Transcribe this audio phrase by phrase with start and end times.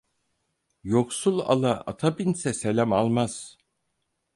[0.93, 3.33] Yoksul ala ata binse, selam almaz.